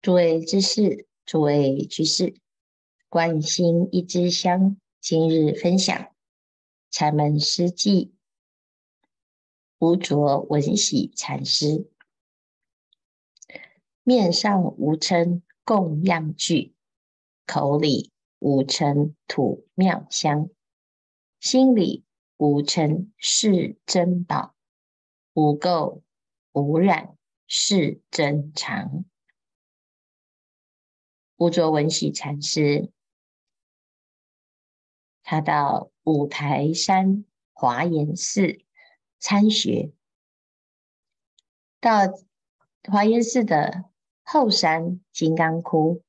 [0.00, 2.36] 诸位知识，诸位居士，
[3.08, 6.14] 观心一支香，今日分享
[6.88, 8.12] 禅门诗偈，
[9.80, 11.90] 无着闻喜禅师，
[14.04, 16.74] 面上无称供养具，
[17.44, 20.48] 口里无称土妙香，
[21.40, 22.04] 心里
[22.36, 24.54] 无称是珍宝，
[25.32, 26.02] 无垢
[26.52, 27.16] 无染
[27.48, 29.04] 是真常。
[31.38, 32.90] 无着文喜禅师，
[35.22, 38.58] 他到五台山华严寺
[39.20, 39.92] 参学，
[41.78, 41.92] 到
[42.90, 43.84] 华严寺的
[44.24, 46.02] 后山金刚窟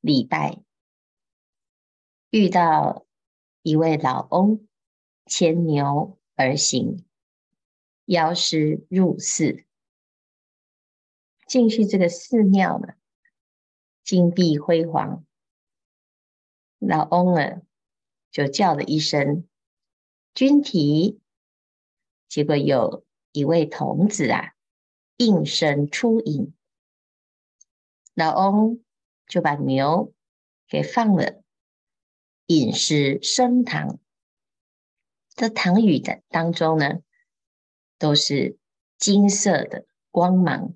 [0.00, 0.60] 礼拜，
[2.30, 3.06] 遇到
[3.62, 4.66] 一位老翁
[5.26, 7.04] 牵牛而行，
[8.06, 9.64] 邀师入寺。
[11.46, 12.94] 进去这个寺庙呢，
[14.12, 15.24] 金碧辉煌，
[16.78, 17.62] 老翁呢
[18.30, 19.48] 就叫了一声
[20.36, 21.18] “君提”，
[22.28, 24.52] 结果有一位童子啊
[25.16, 26.52] 应声出迎，
[28.12, 28.84] 老翁
[29.26, 30.12] 就把牛
[30.68, 31.42] 给放了，
[32.48, 33.98] 饮食升堂。
[35.30, 37.00] 这堂宇的当中呢，
[37.96, 38.58] 都是
[38.98, 40.74] 金色的光芒。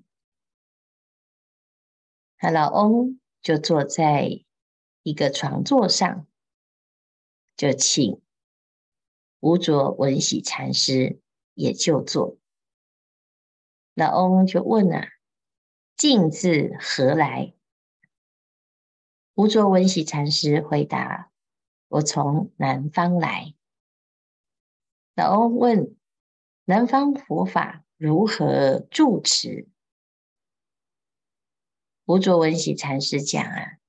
[2.39, 4.43] 他老翁就坐在
[5.03, 6.27] 一个床座上，
[7.55, 8.21] 就请
[9.39, 11.21] 无着文喜禅师
[11.53, 12.37] 也就坐。
[13.93, 15.07] 老翁就问啊
[15.95, 17.53] ：“径自何来？”
[19.35, 21.31] 无着文喜禅师回答
[21.87, 23.55] ：“我从南方来。”
[25.15, 25.95] 老翁问
[26.67, 29.69] ：“南方佛法如何住持？”
[32.07, 33.79] 无着文喜禅师讲啊，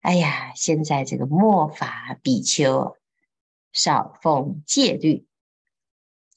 [0.00, 2.96] 哎呀，现在这个末法比丘
[3.74, 5.26] 少奉戒律，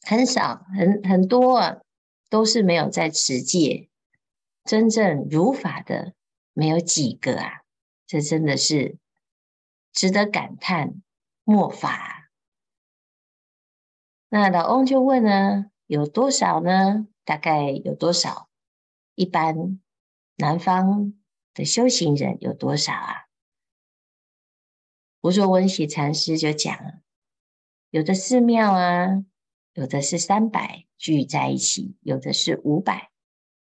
[0.02, 1.78] 很少，很很多啊，
[2.30, 3.88] 都是没有在持戒，
[4.66, 6.14] 真正如法的
[6.52, 7.62] 没有几个啊，
[8.06, 8.98] 这真的是
[9.94, 11.02] 值得感叹
[11.46, 12.30] 末法。
[14.28, 17.08] 那老翁就问呢，有多少呢？
[17.24, 18.50] 大概有多少？
[19.16, 19.80] 一般
[20.36, 21.14] 南方。
[21.54, 23.28] 的修行人有多少啊？
[25.22, 27.02] 无着闻喜禅师就讲，
[27.90, 29.24] 有的寺庙啊，
[29.74, 33.12] 有的是三百聚在一起，有的是五百，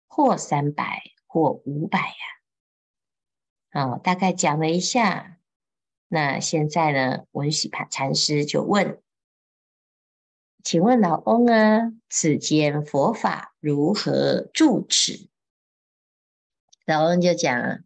[0.08, 2.16] 或三百，或五百呀。
[3.72, 5.38] 哦，大概讲了一下。
[6.08, 9.02] 那现在呢，闻喜禅师就问
[10.64, 15.30] ：“请问老翁啊，此间佛法如何住持？”
[16.90, 17.84] 老翁就讲：“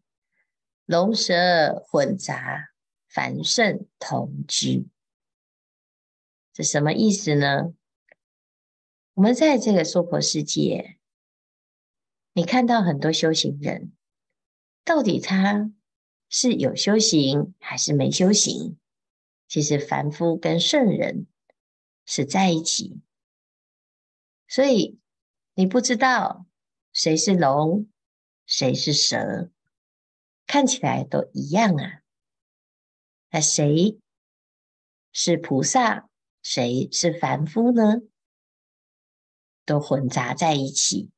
[0.88, 2.70] 龙蛇混杂，
[3.06, 4.88] 凡圣同居。”
[6.54, 7.74] 这什么意思呢？
[9.16, 10.98] 我们在这个娑婆世界，
[12.32, 13.92] 你看到很多修行人，
[14.86, 15.74] 到底他
[16.30, 18.80] 是有修行还是没修行？
[19.50, 21.28] 其实凡夫跟圣人
[22.06, 23.02] 是在一起，
[24.48, 24.98] 所以
[25.56, 26.46] 你不知道
[26.94, 27.90] 谁是龙。
[28.46, 29.50] 谁是蛇？
[30.46, 32.02] 看起来都一样啊。
[33.32, 33.98] 那谁
[35.12, 36.10] 是菩萨？
[36.42, 38.02] 谁是凡夫呢？
[39.66, 41.10] 都混杂在一起。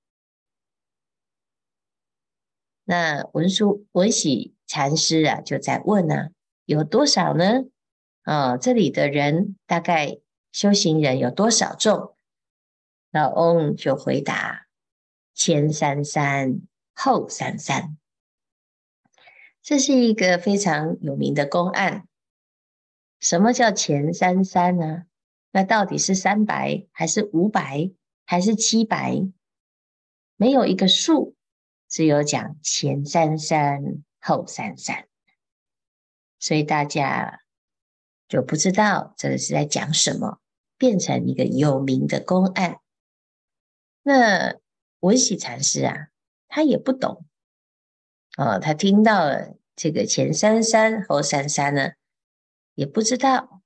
[2.84, 6.30] 那文殊文喜禅师啊，就在问啊，
[6.66, 7.64] 有多少呢？
[8.22, 10.20] 啊、哦，这里的人大概
[10.52, 12.16] 修行人有多少众？
[13.10, 14.68] 老翁就回答：
[15.34, 16.62] 千三三。
[16.96, 17.98] 后三三，
[19.62, 22.08] 这是一个非常有名的公案。
[23.20, 25.04] 什么叫前三三呢？
[25.52, 27.92] 那到底是三百还是五百
[28.26, 29.22] 还是七百？
[30.38, 31.36] 没有一个数，
[31.90, 35.08] 只有讲前三三后三三，
[36.40, 37.42] 所以大家
[38.28, 40.40] 就不知道这个是在讲什么，
[40.78, 42.80] 变成一个有名的公案。
[44.04, 44.56] 那
[45.02, 46.10] 闻喜禅师啊。
[46.56, 47.26] 他也不懂，
[48.38, 51.96] 哦，他听到了这个前三三后三三呢，
[52.76, 53.62] 也不知道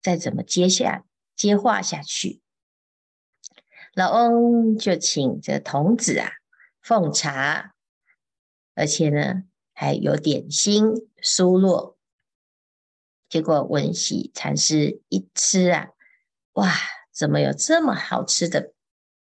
[0.00, 1.04] 再怎么接下
[1.36, 2.40] 接话下去。
[3.92, 6.30] 老翁就请这童子啊
[6.80, 7.74] 奉茶，
[8.74, 9.42] 而且呢
[9.74, 10.86] 还有点心
[11.22, 11.96] 酥酪。
[13.28, 15.90] 结果闻喜禅师一吃啊，
[16.52, 16.72] 哇，
[17.12, 18.72] 怎么有这么好吃的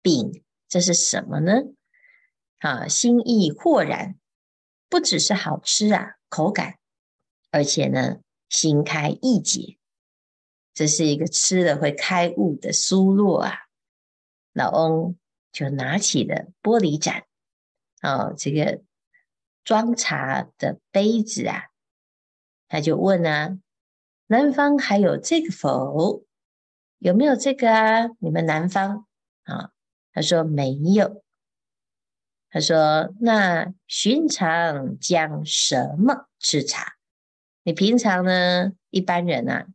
[0.03, 0.45] 饼？
[0.69, 1.63] 这是什么呢？
[2.67, 4.19] 啊，心意豁然，
[4.89, 6.79] 不只是好吃啊，口感，
[7.53, 8.19] 而且呢，
[8.49, 9.79] 心开意解，
[10.75, 13.53] 这是一个吃了会开悟的苏洛啊。
[14.53, 15.17] 老翁
[15.53, 17.23] 就拿起了玻璃盏，
[18.03, 18.83] 哦，这个
[19.63, 21.67] 装茶的杯子啊，
[22.67, 23.61] 他就问啊
[24.27, 26.25] ：“南方还有这个否？
[26.99, 28.09] 有没有这个啊？
[28.19, 29.07] 你们南方
[29.45, 29.71] 啊？”，
[30.13, 31.23] 他说没有。
[32.57, 36.95] 他说：“那寻常将什么吃茶？
[37.65, 38.73] 你平常呢？
[38.89, 39.67] 一般人啊，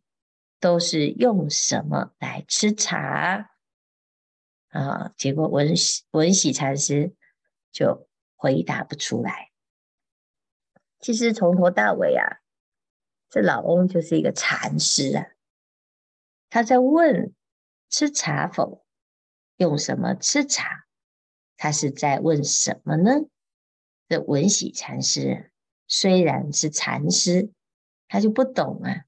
[0.59, 3.51] 都是用什么来吃茶？”
[4.73, 7.13] 啊，结果文喜文喜禅师
[7.71, 9.51] 就回答不出来。
[10.99, 12.41] 其实从头到尾啊，
[13.29, 15.27] 这老翁就是一个禅师啊，
[16.49, 17.31] 他在问
[17.91, 18.83] 吃茶否？
[19.57, 20.85] 用什么吃茶？
[21.61, 23.11] 他是在问什么呢？
[24.09, 25.51] 这文喜禅师
[25.87, 27.51] 虽然是禅师，
[28.07, 29.05] 他就不懂啊。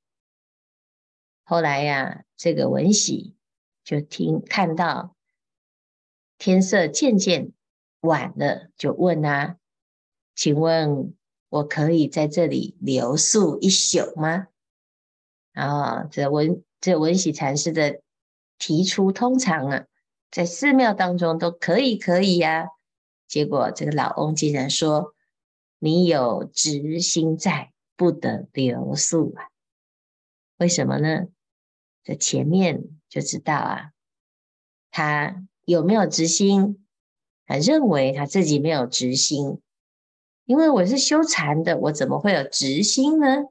[1.44, 3.36] 后来呀、啊，这个文喜
[3.84, 5.16] 就听看到
[6.38, 7.54] 天色渐渐
[8.02, 9.58] 晚了，就问啊
[10.36, 11.16] ：“请问
[11.50, 14.50] 我可以在这里留宿一宿吗？”
[15.58, 18.00] 啊，这文这文喜禅师的
[18.60, 19.88] 提出，通常啊。
[20.34, 22.68] 在寺庙当中都可以，可以呀、啊。
[23.28, 25.14] 结果这个老翁竟然说
[25.78, 29.50] ：“你有执心在，不得留宿啊。”
[30.58, 31.28] 为什么呢？
[32.04, 33.92] 在前面就知道啊，
[34.90, 36.84] 他有没有执心？
[37.46, 39.62] 他认为他自己没有执心，
[40.46, 43.44] 因为我是修禅的，我怎么会有执心呢？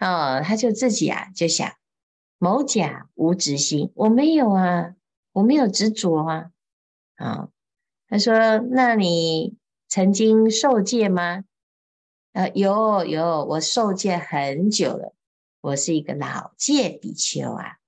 [0.00, 1.72] 哦，他就自己啊就想：
[2.38, 4.96] 某甲无执心，我没有啊。
[5.34, 6.52] 我没有执着啊，
[7.16, 7.48] 啊，
[8.06, 9.56] 他说：“那你
[9.88, 11.44] 曾经受戒吗？”
[12.30, 15.12] 呃，有有，我受戒很久了，
[15.60, 17.78] 我是一个老戒比丘啊。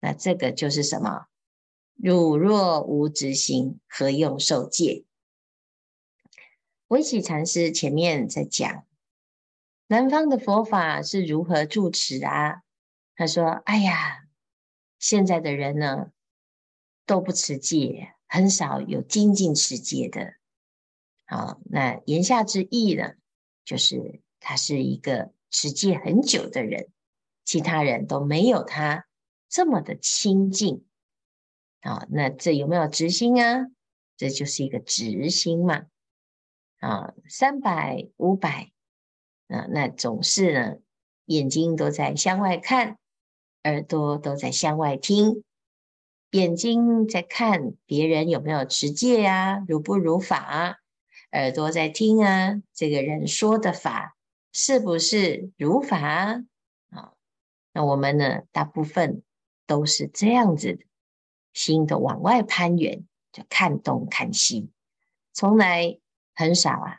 [0.00, 1.26] 那这个就是什么？
[1.96, 5.04] 汝若无执心，何用受戒？
[6.88, 8.86] 文喜禅师前面在讲
[9.86, 12.62] 南方的佛法是如何住持啊？
[13.14, 14.24] 他说：“哎呀，
[14.98, 16.10] 现在的人呢？”
[17.10, 20.34] 都不持戒，很少有精进持戒的。
[21.26, 23.14] 好，那言下之意呢，
[23.64, 26.88] 就是他是一个持戒很久的人，
[27.44, 29.08] 其他人都没有他
[29.48, 30.84] 这么的清净。
[31.80, 33.66] 啊，那这有没有执心啊？
[34.16, 35.86] 这就是一个执心嘛。
[36.78, 38.70] 啊，三百五百，
[39.48, 40.76] 啊，那总是呢，
[41.24, 42.98] 眼睛都在向外看，
[43.64, 45.42] 耳朵都在向外听。
[46.30, 50.76] 眼睛在看别人有没有持戒啊，如不如法；
[51.32, 54.16] 耳朵在听啊，这个人说的法
[54.52, 56.44] 是不是如法啊？
[57.72, 59.24] 那我们呢，大部分
[59.66, 60.86] 都是这样子，
[61.52, 64.70] 心都往外攀缘，就看东看西，
[65.32, 65.98] 从来
[66.32, 66.98] 很少啊，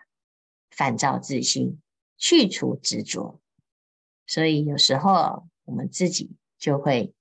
[0.72, 1.80] 反照自心，
[2.18, 3.40] 去除执着。
[4.28, 7.14] 所以有时候我们自己就会。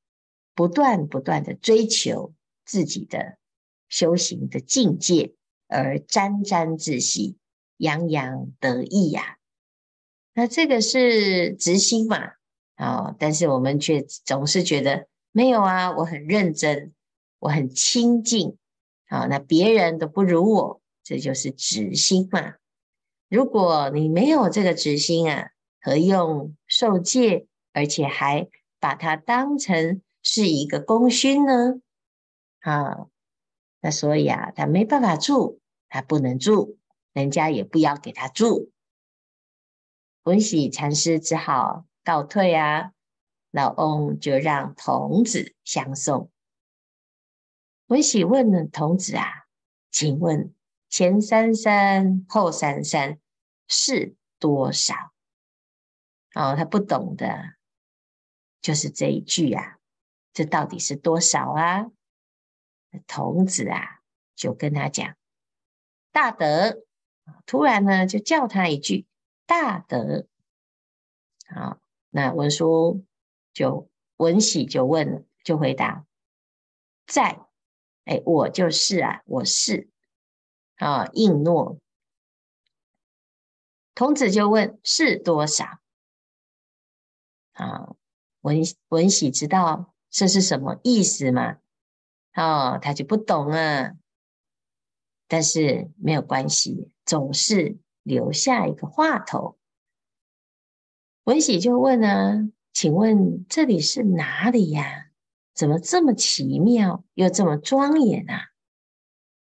[0.60, 2.34] 不断不断的追求
[2.66, 3.38] 自己的
[3.88, 5.32] 修行的境界，
[5.68, 7.38] 而沾沾自喜、
[7.78, 9.38] 洋洋得意呀、
[10.34, 12.32] 那这个是执心嘛？
[12.74, 16.92] 啊、但是我们却总是觉得没有啊，我很认真，
[17.38, 18.58] 我很清净
[19.06, 19.26] 啊。
[19.30, 22.56] 那别人都不如我，这就是执心嘛。
[23.30, 28.46] 如果你没有这个执心啊，何用受戒，而且还
[28.78, 30.02] 把它当成？
[30.22, 31.80] 是一个功勋呢，
[32.60, 33.06] 啊，
[33.80, 36.78] 那所以啊，他没办法住，他不能住，
[37.12, 38.70] 人家也不要给他住。
[40.24, 42.92] 文喜禅师只好告退啊，
[43.50, 46.30] 老翁就让童子相送。
[47.86, 49.46] 文喜问了童子啊，
[49.90, 50.54] 请问
[50.88, 53.18] 前三山后三山
[53.66, 54.94] 是多少？
[56.34, 57.56] 哦，他不懂的，
[58.62, 59.79] 就是这一句啊。
[60.32, 61.90] 这到底是多少啊？
[63.06, 64.00] 童子啊，
[64.34, 65.16] 就跟他讲
[66.12, 66.84] 大德。
[67.46, 69.06] 突然呢，就叫他一句
[69.46, 70.26] 大德。
[71.48, 73.04] 好，那文殊
[73.52, 76.04] 就文喜就问，就回答
[77.06, 77.46] 在。
[78.04, 79.88] 哎，我就是啊，我是
[80.76, 81.78] 啊，应诺。
[83.94, 85.78] 童子就问是多少？
[87.52, 87.94] 啊，
[88.40, 89.94] 文文喜知道。
[90.10, 91.58] 这是什么意思吗？
[92.34, 93.92] 哦，他就不懂啊。
[95.28, 99.56] 但是没有关系，总是留下一个话头。
[101.24, 105.10] 文喜就问呢，请问这里是哪里呀？
[105.54, 108.48] 怎么这么奇妙，又这么庄严啊？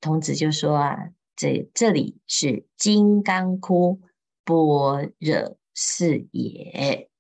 [0.01, 4.01] 童子就说啊，这这里是金刚窟
[4.45, 7.11] 般若寺也。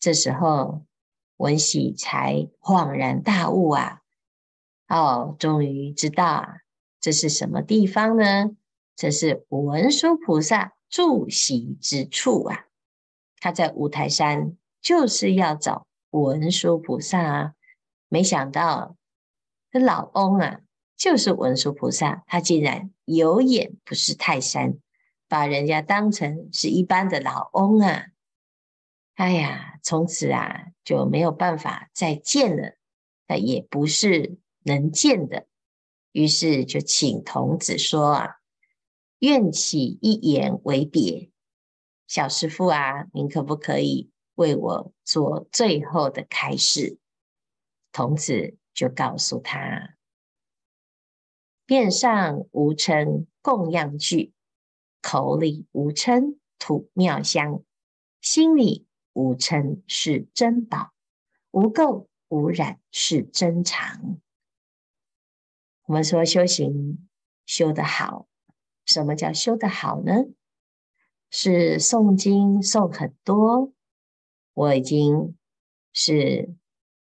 [0.00, 0.84] 这时候，
[1.38, 4.02] 文喜才恍然大悟啊！
[4.88, 6.58] 哦，终于知道啊，
[7.00, 8.50] 这是什么地方呢？
[8.96, 12.66] 这是文殊菩萨住席之处啊！
[13.40, 17.54] 他在五台山就是要找文殊菩萨啊！
[18.08, 18.96] 没想到
[19.70, 20.60] 这老翁啊，
[20.96, 24.78] 就是文殊菩萨，他竟然有眼不识泰山，
[25.28, 28.06] 把人家当成是一般的老翁啊！
[29.14, 32.76] 哎呀，从此啊就没有办法再见了，
[33.26, 35.46] 那也不是能见的。
[36.12, 38.34] 于是就请童子说啊
[39.20, 41.30] ：“愿起一言为别，
[42.06, 46.98] 小师父啊，您可不可以为我做最后的开示？”
[47.90, 49.96] 童子就告诉他
[51.64, 54.34] ：“面上无称供养具，
[55.00, 57.62] 口里无称吐妙香，
[58.20, 58.84] 心里。”
[59.18, 60.92] 无称是珍宝，
[61.50, 64.20] 无垢无染是真常。
[65.86, 67.08] 我们说修行
[67.44, 68.28] 修得好，
[68.86, 70.12] 什么叫修得好呢？
[71.32, 73.72] 是诵经诵很多，
[74.54, 75.36] 我已经
[75.92, 76.54] 是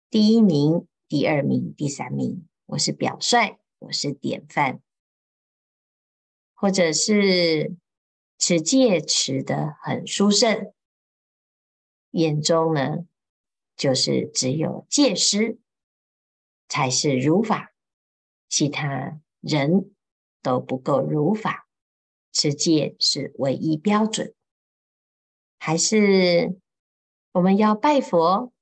[0.09, 4.80] 第一名、第二名、第三名，我是表率，我是典范，
[6.54, 7.75] 或者是
[8.38, 10.73] 持戒持得很殊胜。
[12.14, 13.06] 眼中呢，
[13.76, 15.59] 就是只有戒师
[16.68, 17.75] 才是如法，
[18.49, 19.92] 其他人
[20.40, 21.68] 都不够如法。
[22.33, 24.35] 持戒是唯一标准，
[25.59, 26.59] 还是
[27.33, 28.52] 我们要拜佛，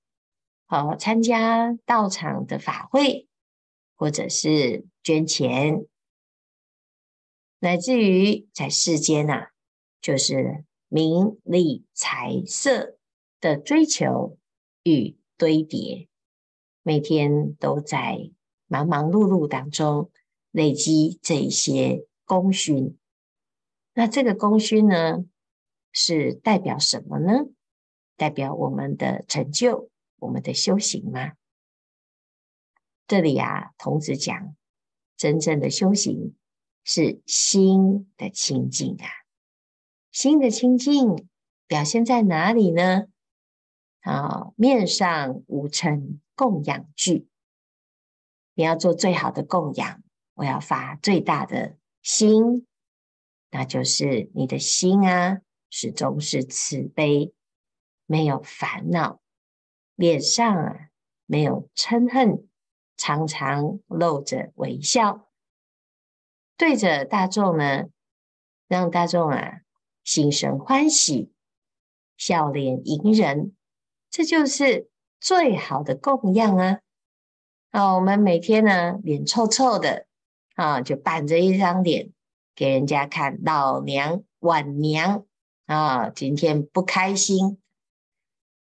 [0.67, 3.29] 好参加道场的法会，
[3.97, 5.87] 或者是捐钱，
[7.61, 9.51] 乃至于在世间呐、啊，
[10.03, 12.99] 就是名利财色。
[13.43, 14.39] 的追求
[14.85, 16.09] 与堆叠，
[16.83, 18.31] 每天都在
[18.69, 20.13] 忙忙碌碌当中
[20.53, 22.97] 累积这一些功勋。
[23.95, 25.25] 那这个功勋呢，
[25.91, 27.47] 是代表什么呢？
[28.17, 31.33] 代表我们的成就，我们的修行吗？
[33.09, 34.55] 这里啊，童子讲，
[35.17, 36.37] 真正的修行
[36.85, 39.09] 是心的清净啊，
[40.13, 41.29] 心的清净
[41.67, 43.09] 表现在哪里呢？
[44.03, 47.29] 啊，面上无尘供养具，
[48.55, 50.03] 你要做最好的供养，
[50.35, 52.67] 我要发最大的心，
[53.51, 55.41] 那就是你的心啊，
[55.71, 57.33] 始终是慈悲，
[58.07, 59.21] 没有烦恼，
[59.95, 60.89] 脸上啊
[61.27, 62.49] 没有嗔恨，
[62.97, 65.31] 常常露着微笑，
[66.57, 67.85] 对着大众呢，
[68.67, 69.61] 让大众啊
[70.03, 71.33] 心生欢喜，
[72.17, 73.55] 笑脸迎人。
[74.13, 74.91] 这就是
[75.21, 76.81] 最好的供养啊！
[77.71, 80.05] 啊，我们每天呢，脸臭臭的
[80.55, 82.13] 啊，就板着一张脸
[82.55, 83.43] 给人家看。
[83.43, 85.25] 老娘、晚娘
[85.65, 87.59] 啊，今天不开心。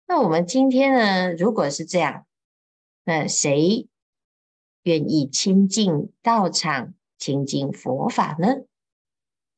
[0.08, 2.25] 那我们今天呢，如果是这样，
[3.03, 3.89] 那谁
[4.84, 8.63] 愿意亲近道场、亲近佛法呢？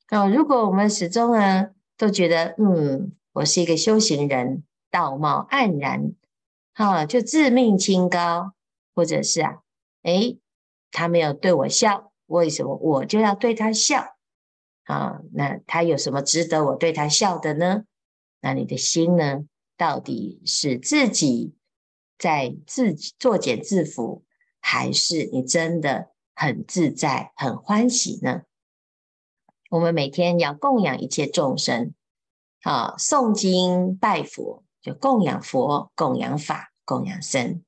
[0.08, 4.64] 啊，如果我们始终呢，都觉得嗯，我是一个修行人。
[4.94, 6.14] 道貌岸然，
[6.76, 8.54] 哈、啊，就自命清高，
[8.94, 9.64] 或者是啊，
[10.04, 10.40] 诶，
[10.92, 14.16] 他没有对我笑，为什么我就要对他笑？
[14.84, 17.86] 啊，那他有什么值得我对他笑的呢？
[18.40, 19.46] 那你的心呢，
[19.78, 21.56] 到底是自己
[22.20, 24.22] 在自作茧自缚，
[24.60, 28.44] 还是你真的很自在、很欢喜呢？
[29.72, 31.96] 我们每天要供养一切众生，
[32.62, 34.64] 啊，诵经拜佛。
[34.84, 37.64] 就供养佛、供养法、供养僧，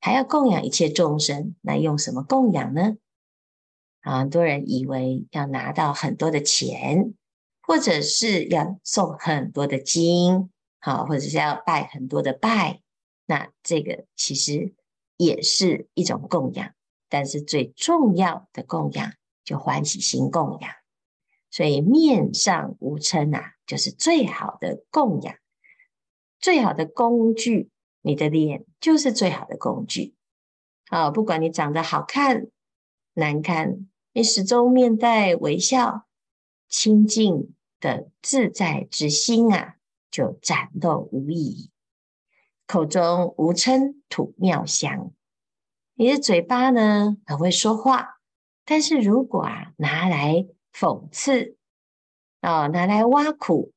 [0.00, 1.54] 还要供养一切众生。
[1.60, 2.96] 那用什么供养呢？
[4.00, 7.14] 很多人以为要拿到很多的钱，
[7.62, 12.80] 或者是要送很多的经，好，或者是要拜很多的拜。
[13.26, 14.74] 那这个其实
[15.16, 16.72] 也是一种供养，
[17.08, 19.12] 但是最重要的供养
[19.44, 20.70] 就欢喜心供养。
[21.50, 25.34] 所以面上无嗔啊，就是最好的供养。
[26.44, 27.70] 最好的工具，
[28.02, 30.14] 你的脸就是最好的工具。
[30.90, 32.48] 啊，不管你长得好看、
[33.14, 36.04] 难看，你始终面带微笑、
[36.68, 39.76] 清净的自在之心啊，
[40.10, 41.70] 就展露无遗。
[42.66, 45.14] 口中无称吐妙香，
[45.94, 48.20] 你的嘴巴呢，很会说话，
[48.66, 51.56] 但是如果啊拿来讽刺
[52.42, 53.72] 啊，拿来挖苦，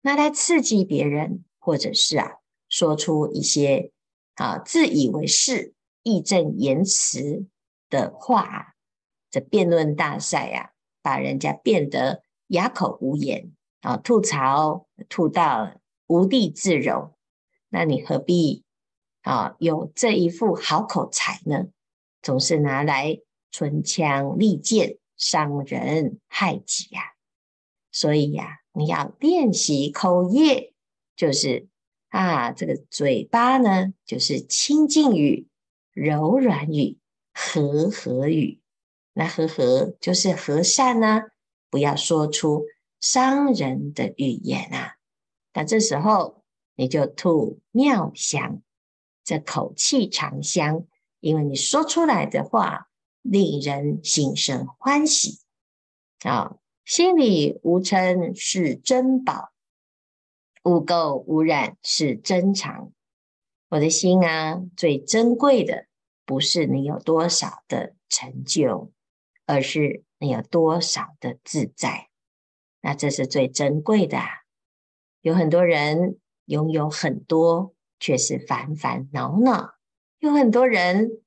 [0.00, 2.36] 拿来刺激别人，或者是啊
[2.68, 3.92] 说出一些
[4.34, 7.46] 啊自以为是、义正言辞
[7.90, 8.74] 的话，
[9.30, 10.70] 这辩论大赛呀、啊，
[11.02, 17.14] 把人家变得哑口无言啊，吐槽吐到无地自容。
[17.68, 18.64] 那你何必
[19.22, 21.66] 啊有这一副好口才呢？
[22.22, 27.12] 总是拿来唇枪利剑、伤人害己呀、啊！
[27.92, 30.72] 所以呀、啊，你要练习口业，
[31.18, 31.68] 就是
[32.08, 35.48] 啊，这个嘴巴呢，就是清净语、
[35.92, 36.96] 柔软语、
[37.34, 38.62] 和合语。
[39.12, 41.24] 那和合就是和善呢、
[41.68, 42.64] 不要说出
[43.00, 44.94] 伤人的语言啊。
[45.52, 46.38] 那这时候。
[46.80, 48.62] 你就吐妙香，
[49.24, 50.86] 这口气长香，
[51.18, 52.86] 因为你说出来的话
[53.20, 55.40] 令人心生欢喜
[56.22, 56.54] 啊！
[56.84, 59.50] 心里无尘是珍宝，
[60.68, 62.92] 污垢污染是珍藏。
[63.70, 65.86] 我的心啊，最珍贵的
[66.24, 68.92] 不是你有多少的成就，
[69.46, 72.08] 而是你有多少的自在。
[72.82, 74.28] 那这是最珍贵的啊！
[75.22, 76.18] 有很多人。
[76.48, 79.74] 拥有很多，却是烦烦恼恼；
[80.18, 81.20] 有很多人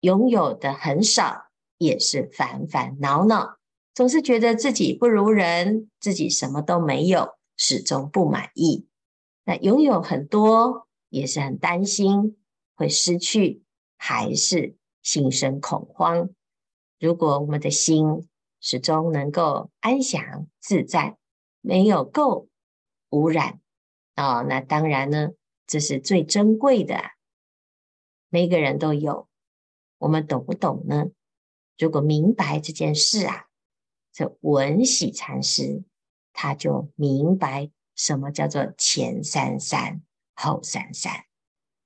[0.00, 1.46] 拥有的很少，
[1.78, 3.56] 也是烦烦恼恼。
[3.94, 8.86] 总是觉得自己不如人，自己什么都没有，始终不满意。
[9.44, 12.38] 那拥有很多，也是很担心
[12.74, 13.62] 会失去，
[13.98, 16.30] 还是心生恐慌。
[16.98, 18.28] 如果我们的心
[18.60, 21.18] 始终能够安详自在，
[21.60, 22.46] 没有垢
[23.10, 23.60] 污染。
[24.14, 25.30] 啊、哦，那当然呢，
[25.66, 27.00] 这是最珍贵的，
[28.28, 29.28] 每个人都有。
[29.98, 31.06] 我们懂不懂呢？
[31.78, 33.46] 如果明白这件事啊，
[34.12, 35.84] 这闻喜禅师
[36.40, 40.02] 他就明白什么叫做前三三
[40.36, 41.24] 后三三，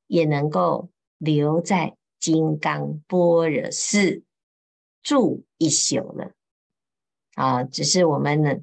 [0.06, 4.22] 也能够留在金刚般若寺
[5.02, 6.32] 住一宿了。
[7.34, 8.58] 啊，只是我们呢，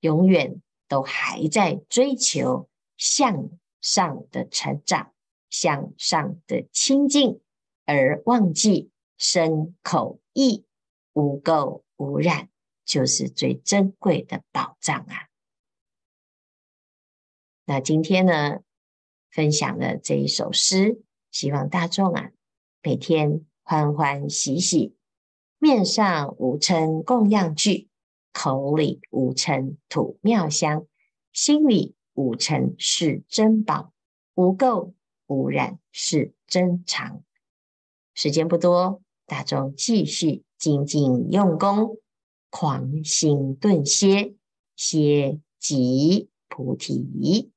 [0.00, 2.70] 永远都还在追求。
[2.96, 3.50] 向
[3.82, 5.12] 上的成长，
[5.50, 7.40] 向上的清净，
[7.84, 10.64] 而忘记身口意
[11.12, 12.48] 无垢无染，
[12.86, 15.28] 就是最珍贵的宝藏啊！
[17.64, 18.60] 那今天呢，
[19.30, 22.30] 分享的这一首诗，希望大众啊，
[22.82, 24.94] 每天欢欢喜喜，
[25.58, 27.88] 面上无尘供养具，
[28.32, 30.86] 口里无尘吐妙香，
[31.32, 31.94] 心里。
[32.16, 33.92] 无尘是珍宝，
[34.36, 34.92] 无垢
[35.26, 37.24] 无染是珍藏。
[38.14, 41.98] 时间不多，大众继续精进用功，
[42.50, 44.36] 狂心顿歇，
[44.76, 47.50] 歇即菩提。